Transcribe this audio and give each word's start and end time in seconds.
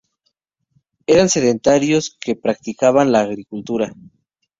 Eran 1.05 1.29
sedentarios 1.29 2.17
que 2.19 2.35
practicaban 2.35 3.11
la 3.11 3.19
agricultura. 3.21 3.93